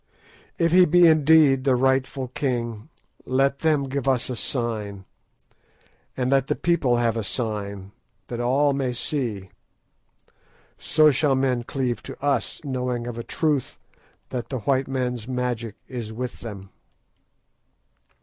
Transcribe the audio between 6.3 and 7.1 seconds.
let the people